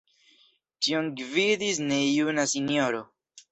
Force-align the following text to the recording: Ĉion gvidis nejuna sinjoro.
Ĉion 0.85 1.11
gvidis 1.19 1.83
nejuna 1.93 2.49
sinjoro. 2.57 3.07